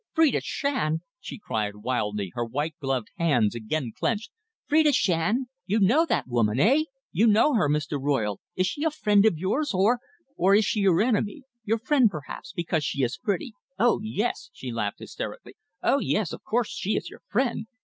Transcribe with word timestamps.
"Phrida 0.15 0.41
Shand!" 0.41 1.01
she 1.19 1.37
cried 1.37 1.75
wildly, 1.75 2.31
her 2.33 2.43
white 2.43 2.73
gloved 2.81 3.09
hands 3.17 3.53
again 3.53 3.91
clenched. 3.95 4.31
"Phrida 4.65 4.93
Shand! 4.95 5.45
You 5.67 5.79
know 5.79 6.07
that 6.07 6.27
woman, 6.27 6.59
eh? 6.59 6.85
You 7.11 7.27
know 7.27 7.53
her, 7.53 7.69
Mr. 7.69 8.01
Royle. 8.01 8.39
Is 8.55 8.65
she 8.65 8.83
a 8.83 8.89
friend 8.89 9.27
of 9.27 9.37
yours? 9.37 9.75
or 9.75 9.99
or 10.35 10.55
is 10.55 10.65
she 10.65 10.79
your 10.79 11.03
enemy? 11.03 11.43
Your 11.65 11.77
friend, 11.77 12.09
perhaps, 12.09 12.51
because 12.51 12.83
she 12.83 13.03
is 13.03 13.19
pretty. 13.19 13.53
Oh, 13.77 13.99
yes!" 14.01 14.49
she 14.53 14.71
laughed, 14.71 14.97
hysterically. 14.97 15.53
"Oh, 15.83 15.99
yes! 15.99 16.33
Of 16.33 16.43
course, 16.43 16.71
she 16.75 16.95
is 16.95 17.11
your 17.11 17.21
friend. 17.27 17.67